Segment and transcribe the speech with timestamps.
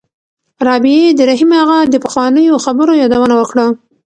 [0.65, 3.65] رابعې د رحیم اغا د پخوانیو خبرو یادونه وکړه.